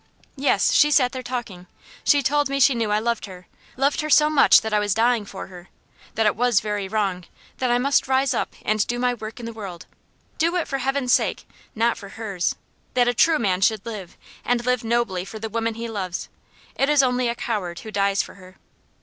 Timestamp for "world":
9.53-9.85